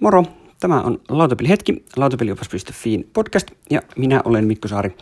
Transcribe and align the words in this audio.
Moro, 0.00 0.24
tämä 0.60 0.82
on 0.82 1.00
Lautapelihetki, 1.08 1.84
lautapeliopas.fiin 1.96 3.10
podcast 3.12 3.50
ja 3.70 3.82
minä 3.96 4.22
olen 4.24 4.46
Mikko 4.46 4.68
Saari. 4.68 4.96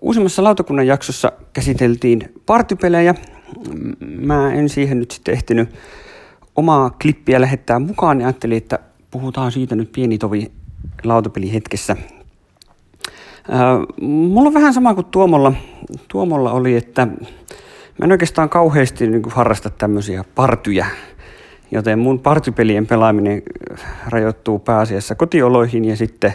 Uusimmassa 0.00 0.44
lautakunnan 0.44 0.86
jaksossa 0.86 1.32
käsiteltiin 1.52 2.32
partypelejä. 2.46 3.14
Mä 4.00 4.52
en 4.52 4.68
siihen 4.68 4.98
nyt 4.98 5.10
sitten 5.10 5.34
ehtinyt 5.34 5.68
omaa 6.56 6.90
klippiä 7.02 7.40
lähettää 7.40 7.78
mukaan 7.78 8.20
ja 8.20 8.26
ajattelin, 8.26 8.56
että 8.56 8.78
puhutaan 9.10 9.52
siitä 9.52 9.76
nyt 9.76 9.92
pieni 9.92 10.18
tovi 10.18 10.52
lautapelihetkessä. 11.04 11.96
mulla 14.00 14.48
on 14.48 14.54
vähän 14.54 14.74
sama 14.74 14.94
kuin 14.94 15.06
Tuomolla. 15.06 15.52
Tuomolla 16.08 16.52
oli, 16.52 16.76
että 16.76 17.06
mä 17.98 18.04
en 18.04 18.12
oikeastaan 18.12 18.48
kauheasti 18.48 19.06
niin 19.06 19.22
harrasta 19.28 19.70
tämmöisiä 19.70 20.24
partyjä 20.34 20.86
Joten 21.70 21.98
mun 21.98 22.20
partypelien 22.20 22.86
pelaaminen 22.86 23.42
rajoittuu 24.08 24.58
pääasiassa 24.58 25.14
kotioloihin 25.14 25.84
ja 25.84 25.96
sitten, 25.96 26.32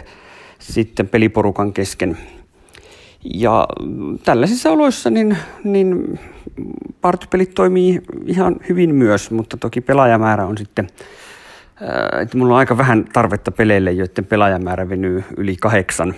sitten 0.58 1.08
peliporukan 1.08 1.72
kesken. 1.72 2.18
Ja 3.34 3.68
tällaisissa 4.24 4.70
oloissa 4.70 5.10
niin, 5.10 5.36
niin 5.64 6.18
partypelit 7.00 7.54
toimii 7.54 8.02
ihan 8.26 8.56
hyvin 8.68 8.94
myös, 8.94 9.30
mutta 9.30 9.56
toki 9.56 9.80
pelaajamäärä 9.80 10.46
on 10.46 10.58
sitten, 10.58 10.88
että 12.20 12.38
mulla 12.38 12.54
on 12.54 12.58
aika 12.58 12.78
vähän 12.78 13.04
tarvetta 13.12 13.50
peleille, 13.50 13.92
joiden 13.92 14.24
pelaajamäärä 14.24 14.88
venyy 14.88 15.24
yli 15.36 15.56
kahdeksan. 15.56 16.14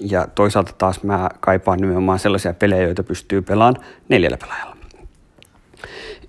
Ja 0.00 0.26
toisaalta 0.34 0.72
taas 0.78 1.02
mä 1.02 1.28
kaipaan 1.40 1.78
nimenomaan 1.78 2.18
sellaisia 2.18 2.54
pelejä, 2.54 2.82
joita 2.82 3.02
pystyy 3.02 3.42
pelaamaan 3.42 3.84
neljällä 4.08 4.36
pelaajalla. 4.36 4.75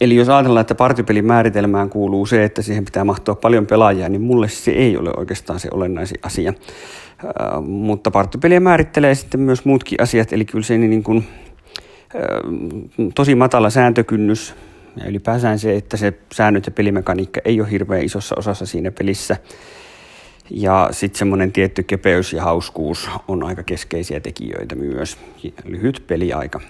Eli 0.02 0.16
jos 0.16 0.30
ajatellaan, 0.30 0.62
että 0.62 0.76
partypelin 0.76 1.26
määritelmään 1.26 1.90
kuuluu 1.90 2.26
se, 2.26 2.44
että 2.44 2.62
siihen 2.62 2.86
pitää 2.86 3.04
mahtua 3.04 3.36
paljon 3.36 3.68
pelaajia, 3.68 4.10
niin 4.10 4.22
mulle 4.22 4.50
se 4.50 4.72
ei 4.72 4.98
ole 4.98 5.10
oikeastaan 5.18 5.60
se 5.60 5.70
olennaisin 5.72 6.20
asia. 6.24 6.54
Äh, 7.26 7.64
mutta 7.64 8.12
partypeliä 8.12 8.60
määrittelee 8.60 9.16
sitten 9.16 9.40
myös 9.40 9.66
muutkin 9.66 10.02
asiat, 10.02 10.34
eli 10.34 10.46
kyllä 10.46 10.64
se 10.64 10.78
niin 10.78 11.04
kuin, 11.04 11.28
äh, 12.16 12.22
tosi 13.16 13.36
matala 13.36 13.70
sääntökynnys 13.70 14.56
ja 14.98 15.10
ylipäänsä 15.10 15.58
se, 15.58 15.76
että 15.76 15.98
se 15.98 16.14
säännöt 16.34 16.66
ja 16.66 16.72
pelimekaniikka 16.72 17.42
ei 17.46 17.62
ole 17.62 17.72
hirveän 17.72 18.04
isossa 18.04 18.36
osassa 18.38 18.66
siinä 18.66 18.92
pelissä. 18.92 19.38
Ja 20.50 20.90
sitten 20.92 21.20
semmoinen 21.20 21.52
tietty 21.52 21.84
kepeys 21.84 22.34
ja 22.34 22.44
hauskuus 22.44 23.10
on 23.28 23.44
aika 23.44 23.64
keskeisiä 23.64 24.20
tekijöitä 24.20 24.76
myös. 24.76 25.18
Lyhyt 25.66 26.04
peliaika. 26.08 26.62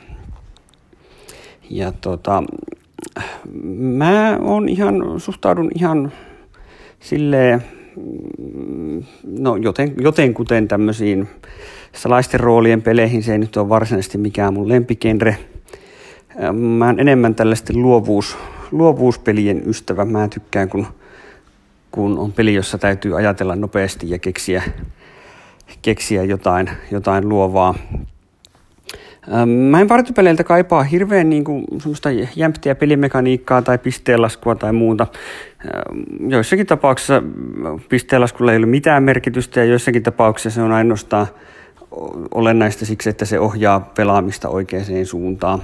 Ja 1.69 1.91
tota, 1.91 2.43
mä 3.73 4.37
on 4.41 4.69
ihan, 4.69 4.95
suhtaudun 5.17 5.71
ihan 5.75 6.11
silleen, 6.99 7.63
mm, 8.53 9.03
no 9.39 9.55
joten, 9.55 9.93
joten 10.01 10.33
kuten 10.33 10.67
tämmöisiin 10.67 11.27
salaisten 11.93 12.39
roolien 12.39 12.81
peleihin, 12.81 13.23
se 13.23 13.31
ei 13.31 13.37
nyt 13.37 13.57
ole 13.57 13.69
varsinaisesti 13.69 14.17
mikään 14.17 14.53
mun 14.53 14.69
lempikenre. 14.69 15.37
Mä 16.53 16.85
oon 16.85 16.99
enemmän 16.99 17.35
tällaisten 17.35 17.81
luovuus, 17.81 18.37
luovuuspelien 18.71 19.69
ystävä. 19.69 20.05
Mä 20.05 20.27
tykkään, 20.27 20.69
kun, 20.69 20.87
kun 21.91 22.19
on 22.19 22.31
peli, 22.31 22.53
jossa 22.53 22.77
täytyy 22.77 23.17
ajatella 23.17 23.55
nopeasti 23.55 24.09
ja 24.09 24.19
keksiä, 24.19 24.63
keksiä 25.81 26.23
jotain, 26.23 26.69
jotain 26.91 27.29
luovaa. 27.29 27.75
Mä 29.69 29.81
en 29.81 29.87
partipeleiltä 29.87 30.43
kaipaa 30.43 30.83
hirveän 30.83 31.29
niin 31.29 31.43
kuin, 31.43 31.65
semmoista 31.79 32.09
jämptiä 32.35 32.75
pelimekaniikkaa 32.75 33.61
tai 33.61 33.77
pisteenlaskua 33.77 34.55
tai 34.55 34.73
muuta. 34.73 35.07
Joissakin 36.27 36.65
tapauksissa 36.65 37.23
pisteenlaskulla 37.89 38.51
ei 38.51 38.57
ole 38.57 38.65
mitään 38.65 39.03
merkitystä 39.03 39.59
ja 39.59 39.65
joissakin 39.65 40.03
tapauksissa 40.03 40.55
se 40.55 40.61
on 40.61 40.71
ainoastaan 40.71 41.27
olennaista 42.33 42.85
siksi, 42.85 43.09
että 43.09 43.25
se 43.25 43.39
ohjaa 43.39 43.91
pelaamista 43.95 44.49
oikeaan 44.49 45.05
suuntaan 45.05 45.61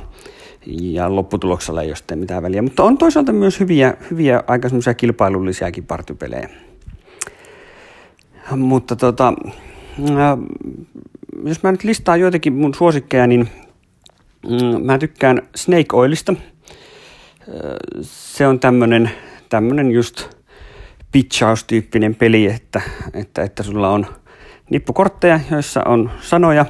ja 0.66 1.16
lopputuloksella 1.16 1.82
ei 1.82 1.90
ole 1.90 1.96
sitten 1.96 2.20
mitään 2.20 2.44
väliä. 2.44 2.62
Mutta 2.62 2.84
on 2.84 2.98
toisaalta 2.98 3.34
myös 3.34 3.60
hyviä, 3.60 3.94
hyviä 4.12 4.44
aika 4.48 4.70
semmoisia 4.70 4.94
kilpailullisiakin 4.94 5.86
partypelejä. 5.86 6.50
Mutta 8.56 8.96
tota, 8.96 9.34
jos 11.46 11.64
mä 11.64 11.72
nyt 11.72 11.84
listaan 11.84 12.20
joitakin 12.20 12.54
mun 12.54 12.74
suosikkeja, 12.74 13.28
niin 13.28 13.50
mm, 14.50 14.86
mä 14.86 14.98
tykkään 14.98 15.42
Snake 15.56 15.86
Oilista. 15.94 16.34
Se 18.02 18.48
on 18.48 18.60
tämmönen, 18.60 19.12
tämmönen 19.50 19.92
just 19.92 20.30
pitchaus-tyyppinen 21.12 22.16
peli, 22.16 22.46
että, 22.46 22.82
että, 23.14 23.44
että 23.44 23.64
sulla 23.64 23.90
on 23.90 24.06
nippukortteja, 24.70 25.40
joissa 25.52 25.84
on 25.86 26.12
sanoja, 26.22 26.66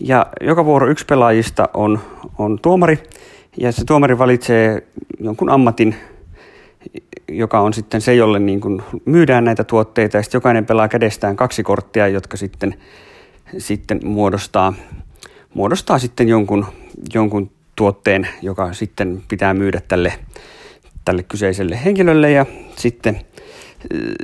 ja 0.00 0.26
joka 0.40 0.64
vuoro 0.64 0.88
yksi 0.88 1.04
pelaajista 1.06 1.68
on, 1.74 2.00
on 2.38 2.58
tuomari, 2.62 2.98
ja 3.58 3.72
se 3.72 3.84
tuomari 3.84 4.18
valitsee 4.18 4.86
jonkun 5.20 5.50
ammatin, 5.50 5.94
joka 7.28 7.60
on 7.60 7.72
sitten 7.72 8.00
se, 8.00 8.14
jolle 8.14 8.38
niin 8.38 8.60
kuin 8.60 8.82
myydään 9.04 9.44
näitä 9.44 9.64
tuotteita, 9.64 10.16
ja 10.16 10.22
sitten 10.22 10.38
jokainen 10.38 10.66
pelaa 10.66 10.88
kädestään 10.88 11.36
kaksi 11.36 11.62
korttia, 11.62 12.08
jotka 12.08 12.36
sitten 12.36 12.74
sitten 13.58 14.00
muodostaa, 14.04 14.72
muodostaa 15.54 15.98
sitten 15.98 16.28
jonkun, 16.28 16.66
jonkun 17.14 17.50
tuotteen, 17.76 18.28
joka 18.42 18.72
sitten 18.72 19.22
pitää 19.28 19.54
myydä 19.54 19.80
tälle, 19.88 20.12
tälle 21.04 21.22
kyseiselle 21.22 21.84
henkilölle 21.84 22.30
ja 22.30 22.46
sitten, 22.76 23.20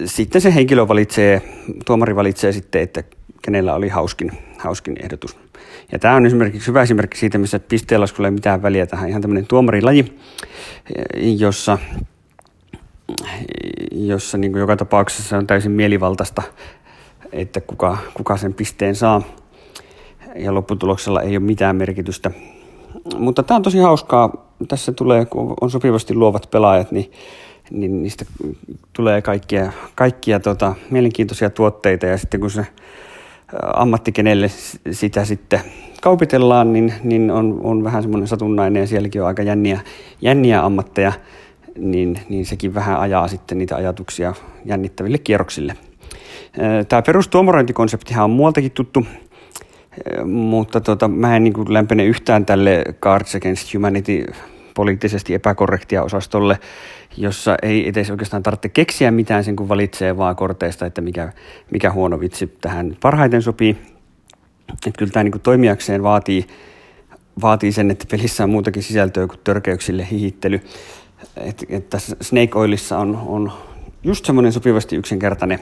sitten 0.05 0.41
se 0.41 0.55
henkilö 0.55 0.89
valitsee, 0.89 1.43
tuomari 1.87 2.17
valitsee 2.17 2.53
sitten, 2.53 2.83
että 2.83 3.03
kenellä 3.43 3.75
oli 3.75 3.89
hauskin, 3.89 4.33
hauskin 4.59 4.97
ehdotus. 5.03 5.37
Ja 5.93 5.99
tämä 5.99 6.17
on 6.17 6.27
esimerkiksi 6.27 6.69
hyvä 6.69 6.83
esimerkki 6.83 7.19
siitä, 7.19 7.39
missä 7.39 7.59
pisteenlaskulla 7.59 8.29
ei 8.29 8.33
mitään 8.33 8.63
väliä 8.63 8.87
tähän. 8.87 9.09
Ihan 9.09 9.23
tämmöinen 9.23 9.47
tuomarilaji, 9.47 10.19
jossa, 11.39 11.79
jossa 13.93 14.39
niin 14.39 14.53
kuin 14.53 14.61
joka 14.61 14.77
tapauksessa 14.77 15.39
on 15.39 15.47
täysin 15.47 15.73
mielivaltaista 15.73 16.43
että 17.33 17.61
kuka, 17.61 17.99
kuka 18.15 18.37
sen 18.37 18.55
pisteen 18.55 18.95
saa. 18.95 19.23
Ja 20.37 20.55
lopputuloksella 20.55 21.23
ei 21.23 21.37
ole 21.37 21.45
mitään 21.45 21.77
merkitystä. 21.77 22.31
Mutta 23.19 23.43
tämä 23.43 23.57
on 23.57 23.63
tosi 23.63 23.79
hauskaa. 23.79 24.55
Tässä 24.69 24.93
tulee, 24.93 25.25
kun 25.25 25.55
on 25.61 25.71
sopivasti 25.71 26.15
luovat 26.15 26.51
pelaajat, 26.51 26.93
niin, 26.93 27.13
niin 27.71 28.03
niistä 28.03 28.25
tulee 28.93 29.23
kaikkia, 29.23 29.73
kaikkia 29.95 30.41
tota, 30.41 30.75
mielenkiintoisia 30.91 31.51
tuotteita. 31.51 32.07
Ja 32.07 32.19
sitten 32.19 32.41
kun 32.41 32.51
se 32.51 32.67
ammatti, 33.75 34.13
kenelle 34.13 34.49
sitä 34.91 35.25
sitten 35.25 35.61
kaupitellaan, 36.03 36.73
niin, 36.73 36.95
niin 37.03 37.31
on, 37.31 37.61
on 37.63 37.85
vähän 37.85 38.03
semmoinen 38.03 38.29
satunnainen 38.29 38.81
ja 38.81 38.87
sielläkin 38.87 39.23
on 39.23 39.29
aika 39.29 39.43
jänniä, 39.43 39.81
jänniä 40.21 40.65
ammatteja, 40.65 41.13
niin, 41.79 42.19
niin 42.29 42.47
sekin 42.47 42.75
vähän 42.75 43.01
ajaa 43.01 43.29
sitten 43.29 43.59
niitä 43.59 43.77
ajatuksia 43.77 44.35
jännittäville 44.65 45.19
kierroksille. 45.19 45.77
Tämä 46.89 47.03
perustuomarointikonseptihan 47.03 48.25
on 48.25 48.31
muualtakin 48.31 48.73
tuttu, 48.73 49.07
mutta 50.25 50.81
tota, 50.81 51.09
mä 51.09 51.37
en 51.37 51.45
niin 51.45 51.55
lämpene 51.69 52.05
yhtään 52.05 52.47
tälle 52.47 52.85
Cards 53.01 53.35
Against 53.35 53.75
Humanity 53.75 54.25
poliittisesti 54.75 55.35
epäkorrektia 55.35 56.03
osastolle, 56.03 56.59
jossa 57.17 57.57
ei 57.63 57.89
edes 57.89 58.11
oikeastaan 58.11 58.43
tarvitse 58.43 58.69
keksiä 58.69 59.11
mitään 59.11 59.45
sen, 59.45 59.57
kun 59.57 59.69
valitsee 59.69 60.17
vaan 60.17 60.37
korteista, 60.37 60.87
että 60.87 61.01
mikä, 61.01 61.33
mikä 61.71 61.93
huono 61.93 62.21
vitsi 62.21 62.57
tähän 62.61 62.97
parhaiten 63.03 63.43
sopii. 63.43 63.77
Että 64.73 64.99
kyllä 64.99 65.13
tämä 65.13 65.25
niin 65.25 65.41
toimijakseen 65.43 66.03
vaatii, 66.03 66.47
vaatii 67.43 67.73
sen, 67.73 67.91
että 67.91 68.05
pelissä 68.11 68.45
on 68.45 68.51
muutakin 68.51 68.83
sisältöä 68.83 69.27
kuin 69.27 69.41
törkeyksille 69.45 70.07
hihittely. 70.11 70.61
Että 71.37 71.67
et 71.69 71.91
tässä 71.91 72.17
Snake 72.21 72.59
Oilissa 72.59 72.99
on, 72.99 73.23
on 73.27 73.53
just 74.03 74.25
semmoinen 74.25 74.53
sopivasti 74.53 74.97
yksinkertainen 74.97 75.61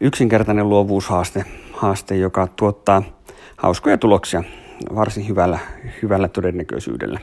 yksinkertainen 0.00 0.68
luovuushaaste, 0.68 1.44
haaste, 1.72 2.16
joka 2.16 2.46
tuottaa 2.46 3.02
hauskoja 3.56 3.98
tuloksia 3.98 4.44
varsin 4.94 5.28
hyvällä, 5.28 5.58
hyvällä 6.02 6.28
todennäköisyydellä. 6.28 7.20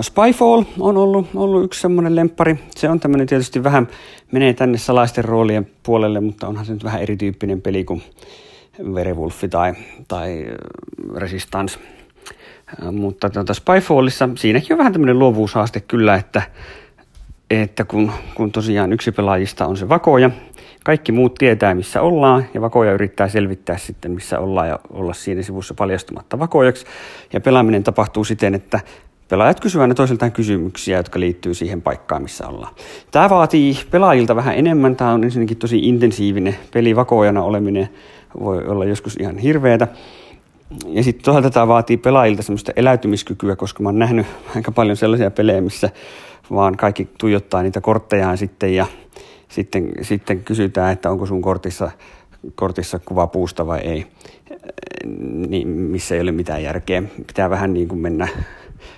Spyfall 0.00 0.62
on 0.78 0.96
ollut, 0.96 1.28
ollut 1.34 1.64
yksi 1.64 1.80
semmoinen 1.80 2.16
lemppari. 2.16 2.58
Se 2.76 2.88
on 2.88 3.00
tämmöinen 3.00 3.26
tietysti 3.26 3.64
vähän, 3.64 3.88
menee 4.32 4.52
tänne 4.52 4.78
salaisten 4.78 5.24
roolien 5.24 5.66
puolelle, 5.82 6.20
mutta 6.20 6.48
onhan 6.48 6.66
se 6.66 6.72
nyt 6.72 6.84
vähän 6.84 7.02
erityyppinen 7.02 7.62
peli 7.62 7.84
kuin 7.84 8.02
Werewolf 8.82 9.44
tai, 9.50 9.74
tai 10.08 10.46
Resistance. 11.16 11.78
Mutta 12.92 13.30
tuota 13.30 13.54
Spyfallissa 13.54 14.28
siinäkin 14.34 14.74
on 14.74 14.78
vähän 14.78 14.92
tämmöinen 14.92 15.18
luovuushaaste 15.18 15.80
kyllä, 15.80 16.14
että, 16.14 16.42
että 17.50 17.84
kun, 17.84 18.10
kun 18.34 18.52
tosiaan 18.52 18.92
yksi 18.92 19.12
pelaajista 19.12 19.66
on 19.66 19.76
se 19.76 19.88
vakoja, 19.88 20.30
kaikki 20.84 21.12
muut 21.12 21.34
tietää, 21.34 21.74
missä 21.74 22.02
ollaan, 22.02 22.46
ja 22.54 22.60
vakoja 22.60 22.92
yrittää 22.92 23.28
selvittää 23.28 23.78
sitten, 23.78 24.10
missä 24.10 24.38
ollaan, 24.38 24.68
ja 24.68 24.78
olla 24.90 25.12
siinä 25.12 25.42
sivussa 25.42 25.74
paljastumatta 25.74 26.38
vakojaksi. 26.38 26.86
Ja 27.32 27.40
pelaaminen 27.40 27.82
tapahtuu 27.82 28.24
siten, 28.24 28.54
että 28.54 28.80
pelaajat 29.28 29.60
kysyvät 29.60 29.82
aina 29.82 29.94
toisiltaan 29.94 30.32
kysymyksiä, 30.32 30.96
jotka 30.96 31.20
liittyy 31.20 31.54
siihen 31.54 31.82
paikkaan, 31.82 32.22
missä 32.22 32.48
ollaan. 32.48 32.74
Tämä 33.10 33.30
vaatii 33.30 33.78
pelaajilta 33.90 34.36
vähän 34.36 34.54
enemmän. 34.54 34.96
Tämä 34.96 35.12
on 35.12 35.24
ensinnäkin 35.24 35.56
tosi 35.56 35.78
intensiivinen. 35.78 36.56
Pelivakoojana 36.72 37.42
oleminen 37.42 37.88
voi 38.40 38.66
olla 38.66 38.84
joskus 38.84 39.16
ihan 39.20 39.38
hirveätä. 39.38 39.88
Ja 40.86 41.02
sitten 41.02 41.24
toisaalta 41.24 41.50
tämä 41.50 41.68
vaatii 41.68 41.96
pelaajilta 41.96 42.42
semmoista 42.42 42.72
eläytymiskykyä, 42.76 43.56
koska 43.56 43.82
mä 43.82 43.88
oon 43.88 43.98
nähnyt 43.98 44.26
aika 44.56 44.72
paljon 44.72 44.96
sellaisia 44.96 45.30
pelejä, 45.30 45.60
missä 45.60 45.90
vaan 46.54 46.76
kaikki 46.76 47.08
tuijottaa 47.18 47.62
niitä 47.62 47.80
korttejaan 47.80 48.38
sitten 48.38 48.74
ja 48.74 48.86
sitten, 49.48 49.88
sitten 50.02 50.44
kysytään, 50.44 50.92
että 50.92 51.10
onko 51.10 51.26
sun 51.26 51.42
kortissa, 51.42 51.90
kortissa 52.54 52.98
kuva 52.98 53.26
puusta 53.26 53.66
vai 53.66 53.80
ei, 53.80 54.06
niin, 55.48 55.68
missä 55.68 56.14
ei 56.14 56.20
ole 56.20 56.32
mitään 56.32 56.62
järkeä. 56.62 57.02
Pitää 57.26 57.50
vähän 57.50 57.72
niin 57.72 57.88
kuin 57.88 57.98
mennä 57.98 58.28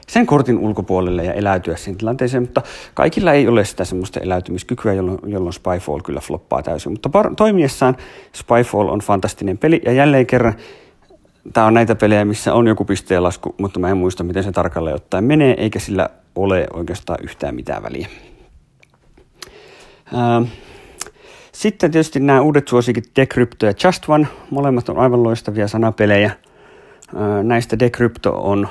sen 0.07 0.27
kortin 0.27 0.59
ulkopuolelle 0.59 1.25
ja 1.25 1.33
eläytyä 1.33 1.77
siihen 1.77 1.99
tilanteeseen, 1.99 2.43
mutta 2.43 2.63
kaikilla 2.95 3.33
ei 3.33 3.49
ole 3.49 3.65
sitä 3.65 3.85
semmoista 3.85 4.21
eläytymiskykyä, 4.21 4.93
jolloin, 4.93 5.19
jolloin 5.27 5.53
Spyfall 5.53 6.01
kyllä 6.01 6.21
floppaa 6.21 6.63
täysin. 6.63 6.93
Mutta 6.93 7.09
par- 7.09 7.35
toimiessaan 7.37 7.97
Spyfall 8.33 8.89
on 8.89 8.99
fantastinen 8.99 9.59
peli 9.59 9.83
ja 9.85 9.93
jälleen 9.93 10.27
kerran 10.27 10.55
tämä 11.53 11.67
on 11.67 11.75
näitä 11.75 11.95
pelejä, 11.95 12.25
missä 12.25 12.55
on 12.55 12.67
joku 12.67 12.85
pisteenlasku, 12.85 13.55
mutta 13.59 13.81
mä 13.81 13.89
en 13.89 13.97
muista, 13.97 14.25
miten 14.25 14.45
se 14.45 14.53
tarkalleen 14.53 14.97
ottaen 14.97 15.25
menee, 15.25 15.55
eikä 15.59 15.79
sillä 15.79 16.09
ole 16.37 16.67
oikeastaan 16.73 17.19
yhtään 17.23 17.55
mitään 17.55 17.83
väliä. 17.83 18.09
Sitten 21.53 21.91
tietysti 21.91 22.21
nämä 22.21 22.41
uudet 22.41 22.69
suosikit 22.69 23.11
Decrypto 23.17 23.67
ja 23.67 23.73
Just 23.85 24.09
One, 24.09 24.29
molemmat 24.51 24.89
on 24.89 24.99
aivan 24.99 25.23
loistavia 25.23 25.69
sanapelejä. 25.69 26.31
Näistä 27.43 27.79
Decrypto 27.79 28.31
on, 28.31 28.69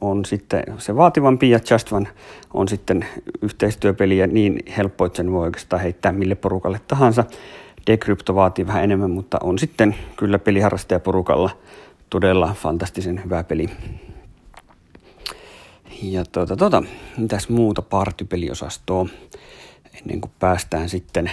on 0.00 0.24
sitten 0.24 0.62
se 0.78 0.96
vaativampi 0.96 1.50
ja 1.50 1.58
Just 1.70 1.92
One 1.92 2.08
on 2.54 2.68
sitten 2.68 3.06
yhteistyöpeli 3.42 4.18
ja 4.18 4.26
niin 4.26 4.58
helppo, 4.76 5.04
että 5.04 5.16
sen 5.16 5.32
voi 5.32 5.44
oikeastaan 5.44 5.82
heittää 5.82 6.12
mille 6.12 6.34
porukalle 6.34 6.80
tahansa. 6.88 7.24
Decrypto 7.86 8.34
vaatii 8.34 8.66
vähän 8.66 8.84
enemmän, 8.84 9.10
mutta 9.10 9.38
on 9.42 9.58
sitten 9.58 9.94
kyllä 10.16 10.38
peliharrastajaporukalla 10.38 11.50
todella 12.10 12.54
fantastisen 12.58 13.24
hyvä 13.24 13.44
peli. 13.44 13.70
Ja 16.02 16.24
tuota, 16.24 16.56
tuota, 16.56 16.82
mitäs 17.16 17.48
muuta 17.48 17.82
partypeliosastoa 17.82 19.06
ennen 20.00 20.20
kuin 20.20 20.32
päästään 20.38 20.88
sitten 20.88 21.30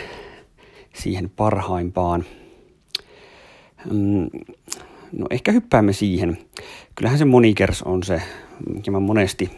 siihen 0.94 1.30
parhaimpaan. 1.30 2.26
Mm, 3.92 4.30
no 5.12 5.28
ehkä 5.30 5.52
hyppäämme 5.52 5.94
siihen. 5.94 6.38
Kyllähän 6.96 7.20
se 7.20 7.26
Monikers 7.26 7.84
on 7.84 8.04
se, 8.04 8.22
mikä 8.74 8.92
mä 8.92 9.00
monesti, 9.00 9.52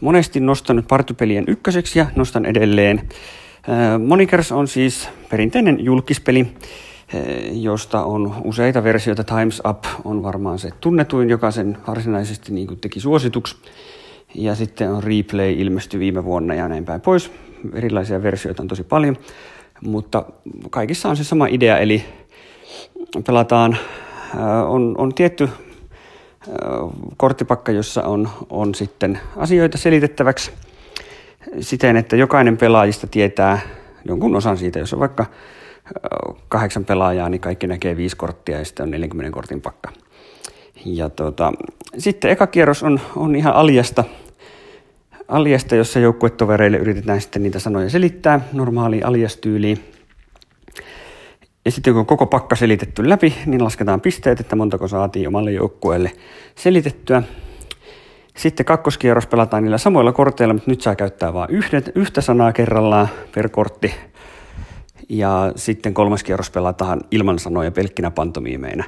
monesti 0.00 0.40
nostanut 0.40 0.88
partypelien 0.88 1.44
ykköseksi 1.46 1.98
ja 1.98 2.06
nostan 2.16 2.46
edelleen. 2.46 3.08
Monikers 4.06 4.52
on 4.52 4.68
siis 4.68 5.08
perinteinen 5.30 5.84
julkispeli, 5.84 6.46
josta 7.52 8.04
on 8.04 8.34
useita 8.44 8.84
versioita. 8.84 9.24
Times 9.24 9.62
Up 9.68 9.84
on 10.04 10.22
varmaan 10.22 10.58
se 10.58 10.70
tunnetuin, 10.80 11.28
joka 11.28 11.50
sen 11.50 11.78
varsinaisesti 11.86 12.52
niin 12.52 12.80
teki 12.80 13.00
suosituksi. 13.00 13.56
Ja 14.34 14.54
sitten 14.54 14.90
on 14.90 15.02
Replay 15.02 15.52
ilmestyi 15.52 16.00
viime 16.00 16.24
vuonna 16.24 16.54
ja 16.54 16.68
näin 16.68 16.84
päin 16.84 17.00
pois. 17.00 17.32
Erilaisia 17.74 18.22
versioita 18.22 18.62
on 18.62 18.68
tosi 18.68 18.82
paljon, 18.82 19.16
mutta 19.80 20.24
kaikissa 20.70 21.08
on 21.08 21.16
se 21.16 21.24
sama 21.24 21.46
idea, 21.46 21.78
eli 21.78 22.04
pelataan, 23.26 23.76
on, 24.68 24.94
on 24.98 25.14
tietty 25.14 25.48
korttipakka, 27.16 27.72
jossa 27.72 28.02
on, 28.02 28.28
on 28.50 28.74
sitten 28.74 29.20
asioita 29.36 29.78
selitettäväksi 29.78 30.50
siten, 31.60 31.96
että 31.96 32.16
jokainen 32.16 32.56
pelaajista 32.56 33.06
tietää 33.06 33.58
jonkun 34.04 34.36
osan 34.36 34.56
siitä. 34.56 34.78
Jos 34.78 34.92
on 34.92 35.00
vaikka 35.00 35.26
kahdeksan 36.48 36.84
pelaajaa, 36.84 37.28
niin 37.28 37.40
kaikki 37.40 37.66
näkee 37.66 37.96
viisi 37.96 38.16
korttia 38.16 38.58
ja 38.58 38.64
sitten 38.64 38.84
on 38.84 38.90
40 38.90 39.34
kortin 39.34 39.60
pakka. 39.60 39.90
Ja 40.84 41.08
tuota, 41.10 41.52
sitten 41.98 42.30
eka 42.30 42.46
kierros 42.46 42.82
on, 42.82 43.00
on 43.16 43.36
ihan 43.36 43.54
aljasta, 43.54 44.04
aljasta, 45.32 45.76
jossa 45.76 45.98
joukkuetovereille 45.98 46.76
yritetään 46.76 47.20
sitten 47.20 47.42
niitä 47.42 47.58
sanoja 47.58 47.90
selittää 47.90 48.40
normaali 48.52 49.02
aljastyyliin. 49.02 49.78
Ja 51.64 51.70
sitten 51.70 51.94
kun 51.94 52.06
koko 52.06 52.26
pakka 52.26 52.56
selitetty 52.56 53.08
läpi, 53.08 53.34
niin 53.46 53.64
lasketaan 53.64 54.00
pisteet, 54.00 54.40
että 54.40 54.56
montako 54.56 54.88
saatiin 54.88 55.28
omalle 55.28 55.52
joukkueelle 55.52 56.12
selitettyä. 56.54 57.22
Sitten 58.36 58.66
kakkoskierros 58.66 59.26
pelataan 59.26 59.62
niillä 59.62 59.78
samoilla 59.78 60.12
korteilla, 60.12 60.54
mutta 60.54 60.70
nyt 60.70 60.80
saa 60.80 60.96
käyttää 60.96 61.32
vain 61.32 61.50
yhdet, 61.50 61.92
yhtä 61.94 62.20
sanaa 62.20 62.52
kerrallaan 62.52 63.08
per 63.34 63.48
kortti. 63.48 63.94
Ja 65.08 65.52
sitten 65.56 65.94
kolmas 65.94 66.22
kierros 66.22 66.50
pelataan 66.50 67.00
ilman 67.10 67.38
sanoja 67.38 67.70
pelkkinä 67.70 68.10
pantomiimeinä. 68.10 68.84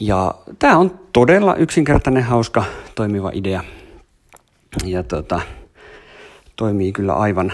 Ja 0.00 0.34
tämä 0.58 0.78
on 0.78 1.00
todella 1.12 1.54
yksinkertainen, 1.54 2.22
hauska, 2.22 2.64
toimiva 2.94 3.30
idea. 3.34 3.64
Ja 4.84 5.02
tota, 5.02 5.40
toimii 6.56 6.92
kyllä 6.92 7.14
aivan, 7.14 7.52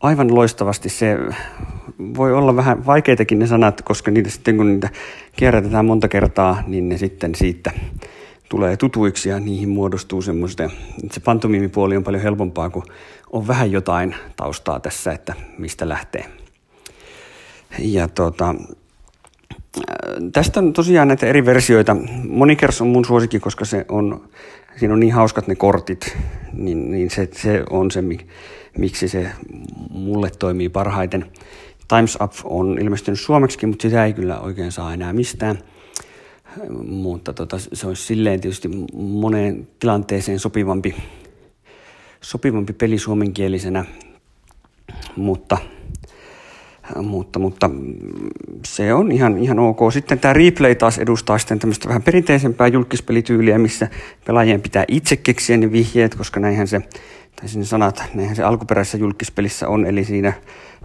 aivan 0.00 0.34
loistavasti. 0.34 0.88
Se 0.88 1.18
voi 2.16 2.32
olla 2.32 2.56
vähän 2.56 2.86
vaikeitakin 2.86 3.38
ne 3.38 3.46
sanat, 3.46 3.82
koska 3.82 4.10
niitä 4.10 4.30
sitten 4.30 4.56
kun 4.56 4.66
niitä 4.66 4.90
kierrätetään 5.36 5.84
monta 5.84 6.08
kertaa, 6.08 6.62
niin 6.66 6.88
ne 6.88 6.98
sitten 6.98 7.34
siitä 7.34 7.70
tulee 8.48 8.76
tutuiksi 8.76 9.28
ja 9.28 9.40
niihin 9.40 9.68
muodostuu 9.68 10.22
semmoista. 10.22 10.70
Se 11.12 11.20
pantomiimipuoli 11.20 11.96
on 11.96 12.04
paljon 12.04 12.22
helpompaa, 12.22 12.70
kun 12.70 12.84
on 13.32 13.48
vähän 13.48 13.72
jotain 13.72 14.14
taustaa 14.36 14.80
tässä, 14.80 15.12
että 15.12 15.34
mistä 15.58 15.88
lähtee. 15.88 16.24
Ja 17.78 18.08
tota, 18.08 18.54
tästä 20.32 20.60
on 20.60 20.72
tosiaan 20.72 21.08
näitä 21.08 21.26
eri 21.26 21.46
versioita. 21.46 21.96
Monikers 22.28 22.80
on 22.80 22.88
mun 22.88 23.04
suosikki, 23.04 23.40
koska 23.40 23.64
se 23.64 23.84
on, 23.88 24.28
siinä 24.76 24.94
on 24.94 25.00
niin 25.00 25.12
hauskat 25.12 25.46
ne 25.46 25.54
kortit, 25.54 26.16
niin, 26.52 26.90
niin 26.90 27.10
se, 27.10 27.28
se 27.32 27.64
on 27.70 27.90
se, 27.90 28.02
miksi 28.78 29.08
se 29.08 29.30
mulle 29.90 30.30
toimii 30.38 30.68
parhaiten. 30.68 31.26
Times 31.88 32.18
Up 32.22 32.32
on 32.44 32.78
ilmestynyt 32.80 33.20
suomeksi, 33.20 33.66
mutta 33.66 33.82
sitä 33.82 34.04
ei 34.04 34.12
kyllä 34.12 34.40
oikein 34.40 34.72
saa 34.72 34.94
enää 34.94 35.12
mistään. 35.12 35.58
Mutta 36.84 37.32
tota, 37.32 37.58
se 37.58 37.86
olisi 37.86 38.02
silleen 38.02 38.40
tietysti 38.40 38.68
moneen 38.94 39.68
tilanteeseen 39.78 40.38
sopivampi, 40.38 40.94
sopivampi 42.20 42.72
peli 42.72 42.98
suomenkielisenä, 42.98 43.84
mutta, 45.16 45.58
mutta, 46.96 47.38
mutta 47.38 47.70
se 48.66 48.94
on 48.94 49.12
ihan, 49.12 49.38
ihan 49.38 49.58
ok. 49.58 49.78
Sitten 49.92 50.18
tämä 50.18 50.32
replay 50.32 50.74
taas 50.74 50.98
edustaa 50.98 51.38
sitten 51.38 51.58
tämmöistä 51.58 51.88
vähän 51.88 52.02
perinteisempää 52.02 52.68
julkispelityyliä, 52.68 53.58
missä 53.58 53.88
pelaajien 54.26 54.62
pitää 54.62 54.84
itse 54.88 55.16
keksiä 55.16 55.56
ne 55.56 55.72
vihjeet, 55.72 56.14
koska 56.14 56.40
näinhän 56.40 56.68
se, 56.68 56.80
tai 57.36 57.48
sinne 57.48 57.66
sanat, 57.66 58.04
näinhän 58.14 58.36
se 58.36 58.42
alkuperäisessä 58.42 58.98
julkispelissä 58.98 59.68
on, 59.68 59.86
eli 59.86 60.04
siinä 60.04 60.32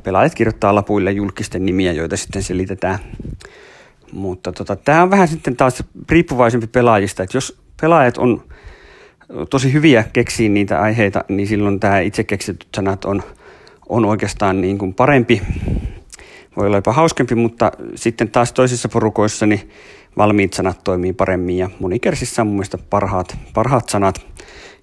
pelaajat 0.03 0.35
kirjoittaa 0.35 0.75
lapuille 0.75 1.11
julkisten 1.11 1.65
nimiä, 1.65 1.91
joita 1.91 2.17
sitten 2.17 2.43
selitetään 2.43 2.99
mutta 4.13 4.51
tota, 4.51 4.75
tämä 4.75 5.03
on 5.03 5.11
vähän 5.11 5.27
sitten 5.27 5.55
taas 5.55 5.83
riippuvaisempi 6.09 6.67
pelaajista, 6.67 7.23
että 7.23 7.37
jos 7.37 7.61
pelaajat 7.81 8.17
on 8.17 8.43
tosi 9.49 9.73
hyviä 9.73 10.03
keksiä 10.13 10.49
niitä 10.49 10.81
aiheita, 10.81 11.23
niin 11.29 11.47
silloin 11.47 11.79
tämä 11.79 11.99
itse 11.99 12.23
keksityt 12.23 12.67
sanat 12.75 13.05
on, 13.05 13.23
on 13.89 14.05
oikeastaan 14.05 14.61
niin 14.61 14.77
kuin 14.77 14.93
parempi. 14.93 15.41
Voi 16.57 16.67
olla 16.67 16.77
jopa 16.77 16.93
hauskempi, 16.93 17.35
mutta 17.35 17.71
sitten 17.95 18.29
taas 18.29 18.53
toisissa 18.53 18.89
porukoissa 18.89 19.45
niin 19.45 19.69
valmiit 20.17 20.53
sanat 20.53 20.83
toimii 20.83 21.13
paremmin 21.13 21.57
ja 21.57 21.69
monikersissä 21.79 22.41
on 22.41 22.47
mun 22.47 22.55
mielestä 22.55 22.77
parhaat, 22.89 23.37
parhaat 23.53 23.89
sanat. 23.89 24.25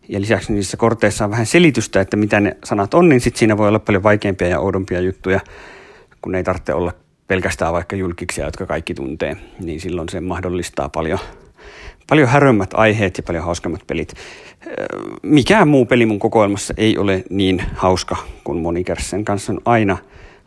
Ja 0.08 0.20
lisäksi 0.20 0.52
niissä 0.52 0.76
korteissa 0.76 1.24
on 1.24 1.30
vähän 1.30 1.46
selitystä, 1.46 2.00
että 2.00 2.16
mitä 2.16 2.40
ne 2.40 2.56
sanat 2.64 2.94
on, 2.94 3.08
niin 3.08 3.20
sitten 3.20 3.38
siinä 3.38 3.56
voi 3.56 3.68
olla 3.68 3.78
paljon 3.78 4.02
vaikeampia 4.02 4.48
ja 4.48 4.60
oudompia 4.60 5.00
juttuja, 5.00 5.40
kun 6.22 6.34
ei 6.34 6.44
tarvitse 6.44 6.74
olla 6.74 6.92
pelkästään 7.26 7.72
vaikka 7.72 7.96
julkiksia, 7.96 8.44
jotka 8.44 8.66
kaikki 8.66 8.94
tuntee, 8.94 9.36
niin 9.60 9.80
silloin 9.80 10.08
se 10.08 10.20
mahdollistaa 10.20 10.88
paljon, 10.88 11.18
paljon 12.08 12.28
härömmät 12.28 12.70
aiheet 12.74 13.16
ja 13.16 13.22
paljon 13.22 13.44
hauskemmat 13.44 13.86
pelit. 13.86 14.14
Mikään 15.22 15.68
muu 15.68 15.86
peli 15.86 16.06
mun 16.06 16.18
kokoelmassa 16.18 16.74
ei 16.76 16.98
ole 16.98 17.24
niin 17.30 17.62
hauska 17.74 18.16
kuin 18.44 18.58
Monikers. 18.58 19.10
Sen 19.10 19.24
kanssa 19.24 19.52
on 19.52 19.60
aina 19.64 19.98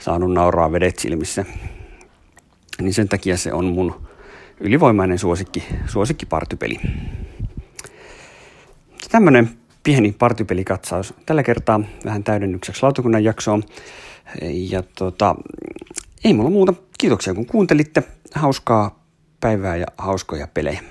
saanut 0.04 0.34
nauraa 0.34 0.72
vedet 0.72 1.00
silmissä. 1.00 1.46
Niin 2.82 2.94
sen 2.94 3.10
takia 3.10 3.38
se 3.38 3.54
on 3.54 3.66
mun 3.66 4.02
ylivoimainen 4.60 5.20
suosikki, 5.20 5.64
suosikki 5.86 6.26
partypeli. 6.26 6.80
Tämmönen 9.12 9.50
pieni 9.84 10.16
partypelikatsaus. 10.20 11.14
Tällä 11.26 11.44
kertaa 11.44 11.82
vähän 12.06 12.24
täydennykseksi 12.24 12.84
lautakunnan 12.84 13.24
jaksoon. 13.24 13.64
Ja 14.42 14.84
tota, 14.98 15.36
ei 16.24 16.34
mulla 16.34 16.50
muuta. 16.50 16.74
Kiitoksia 16.98 17.34
kun 17.34 17.46
kuuntelitte. 17.46 18.04
Hauskaa 18.36 19.06
päivää 19.40 19.76
ja 19.76 19.86
hauskoja 19.98 20.48
pelejä. 20.48 20.82